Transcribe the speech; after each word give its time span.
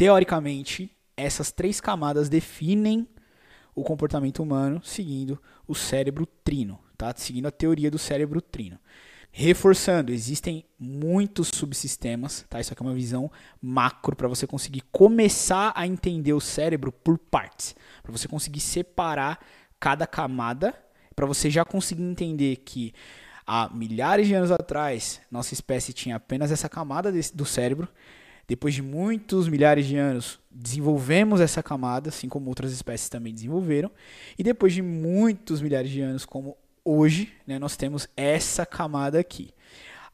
teoricamente, 0.00 0.90
essas 1.14 1.52
três 1.52 1.78
camadas 1.78 2.30
definem 2.30 3.06
o 3.74 3.82
comportamento 3.82 4.42
humano 4.42 4.80
seguindo 4.82 5.38
o 5.68 5.74
cérebro 5.74 6.24
trino, 6.24 6.80
tá? 6.96 7.12
Seguindo 7.14 7.44
a 7.44 7.50
teoria 7.50 7.90
do 7.90 7.98
cérebro 7.98 8.40
trino. 8.40 8.78
Reforçando, 9.30 10.10
existem 10.10 10.64
muitos 10.78 11.48
subsistemas, 11.48 12.46
tá? 12.48 12.58
Isso 12.58 12.72
aqui 12.72 12.82
é 12.82 12.86
uma 12.86 12.94
visão 12.94 13.30
macro 13.60 14.16
para 14.16 14.26
você 14.26 14.46
conseguir 14.46 14.80
começar 14.90 15.70
a 15.76 15.86
entender 15.86 16.32
o 16.32 16.40
cérebro 16.40 16.90
por 16.90 17.18
partes, 17.18 17.76
para 18.02 18.10
você 18.10 18.26
conseguir 18.26 18.60
separar 18.60 19.38
cada 19.78 20.06
camada, 20.06 20.74
para 21.14 21.26
você 21.26 21.50
já 21.50 21.62
conseguir 21.62 22.04
entender 22.04 22.56
que 22.64 22.94
há 23.46 23.68
milhares 23.68 24.26
de 24.26 24.32
anos 24.32 24.50
atrás 24.50 25.20
nossa 25.30 25.52
espécie 25.52 25.92
tinha 25.92 26.16
apenas 26.16 26.50
essa 26.50 26.70
camada 26.70 27.12
do 27.34 27.44
cérebro. 27.44 27.86
Depois 28.50 28.74
de 28.74 28.82
muitos 28.82 29.46
milhares 29.46 29.86
de 29.86 29.96
anos, 29.96 30.40
desenvolvemos 30.50 31.40
essa 31.40 31.62
camada, 31.62 32.08
assim 32.08 32.28
como 32.28 32.48
outras 32.48 32.72
espécies 32.72 33.08
também 33.08 33.32
desenvolveram. 33.32 33.88
E 34.36 34.42
depois 34.42 34.72
de 34.72 34.82
muitos 34.82 35.62
milhares 35.62 35.88
de 35.88 36.00
anos, 36.00 36.24
como 36.24 36.56
hoje, 36.84 37.32
né, 37.46 37.60
nós 37.60 37.76
temos 37.76 38.08
essa 38.16 38.66
camada 38.66 39.20
aqui. 39.20 39.54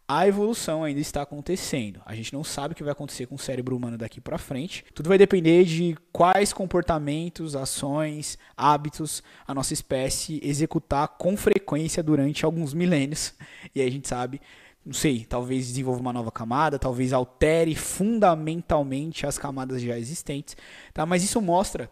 A 0.06 0.28
evolução 0.28 0.84
ainda 0.84 1.00
está 1.00 1.22
acontecendo. 1.22 2.02
A 2.04 2.14
gente 2.14 2.34
não 2.34 2.45
sabe 2.45 2.72
o 2.72 2.76
que 2.76 2.82
vai 2.82 2.92
acontecer 2.92 3.24
com 3.24 3.36
o 3.36 3.38
cérebro 3.38 3.74
humano 3.74 3.96
daqui 3.96 4.20
para 4.20 4.37
frente. 4.37 4.84
Tudo 4.92 5.09
vai 5.09 5.16
depender 5.16 5.64
de 5.64 5.96
quais 6.12 6.52
comportamentos, 6.52 7.56
ações, 7.56 8.38
hábitos 8.54 9.23
a 9.46 9.54
nossa 9.54 9.73
espécie 9.73 10.40
executar 10.45 11.09
com 11.09 11.38
frequência 11.38 12.02
durante 12.02 12.45
alguns 12.45 12.74
milênios. 12.74 13.32
E 13.74 13.80
aí 13.80 13.88
a 13.88 13.90
gente 13.90 14.06
sabe, 14.06 14.42
não 14.86 14.95
sei, 14.95 15.26
talvez 15.28 15.66
desenvolva 15.66 16.00
uma 16.00 16.12
nova 16.12 16.30
camada, 16.30 16.78
talvez 16.78 17.12
altere 17.12 17.74
fundamentalmente 17.74 19.26
as 19.26 19.36
camadas 19.36 19.82
já 19.82 19.98
existentes, 19.98 20.56
tá? 20.95 21.04
Mas 21.04 21.24
isso 21.24 21.42
mostra 21.42 21.90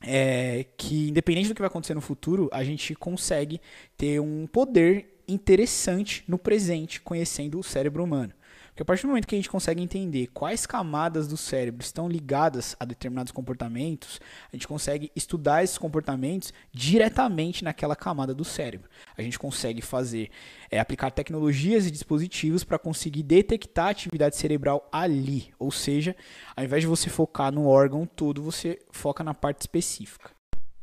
é, 0.00 0.64
que 0.76 1.08
independente 1.08 1.48
do 1.48 1.54
que 1.54 1.60
vai 1.60 1.66
acontecer 1.66 1.94
no 1.94 2.00
futuro, 2.00 2.48
a 2.52 2.62
gente 2.62 2.94
consegue 2.94 3.60
ter 3.96 4.20
um 4.20 4.46
poder 4.46 5.17
interessante 5.28 6.24
no 6.26 6.38
presente, 6.38 7.00
conhecendo 7.00 7.58
o 7.58 7.62
cérebro 7.62 8.02
humano. 8.02 8.32
Porque 8.78 8.84
a 8.84 8.86
partir 8.86 9.02
do 9.02 9.08
momento 9.08 9.26
que 9.26 9.34
a 9.34 9.38
gente 9.38 9.50
consegue 9.50 9.82
entender 9.82 10.28
quais 10.28 10.64
camadas 10.64 11.26
do 11.26 11.36
cérebro 11.36 11.82
estão 11.82 12.08
ligadas 12.08 12.76
a 12.78 12.84
determinados 12.84 13.32
comportamentos, 13.32 14.20
a 14.52 14.54
gente 14.54 14.68
consegue 14.68 15.10
estudar 15.16 15.64
esses 15.64 15.76
comportamentos 15.76 16.52
diretamente 16.72 17.64
naquela 17.64 17.96
camada 17.96 18.32
do 18.32 18.44
cérebro. 18.44 18.88
A 19.16 19.22
gente 19.22 19.36
consegue 19.36 19.82
fazer, 19.82 20.30
é, 20.70 20.78
aplicar 20.78 21.10
tecnologias 21.10 21.88
e 21.88 21.90
dispositivos 21.90 22.62
para 22.62 22.78
conseguir 22.78 23.24
detectar 23.24 23.86
a 23.86 23.90
atividade 23.90 24.36
cerebral 24.36 24.88
ali. 24.92 25.52
Ou 25.58 25.72
seja, 25.72 26.14
ao 26.54 26.62
invés 26.62 26.82
de 26.82 26.86
você 26.86 27.10
focar 27.10 27.50
no 27.50 27.66
órgão 27.66 28.06
todo, 28.06 28.40
você 28.40 28.78
foca 28.92 29.24
na 29.24 29.34
parte 29.34 29.62
específica. 29.62 30.37